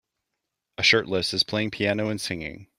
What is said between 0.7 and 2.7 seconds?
A shirtless is playing piano and singing.